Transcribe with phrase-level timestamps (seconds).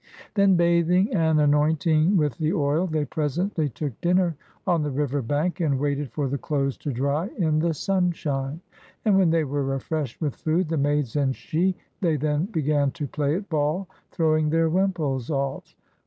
[0.33, 4.35] Then bathing and anointing with the oil, they presently took dinner
[4.65, 8.61] on the river bank and waited for the clothes to dry in the sun shine.
[9.05, 13.05] And when they were refreshed with food, the maids and she, they then began to
[13.05, 15.75] play at ball, throwing their wimples ofif.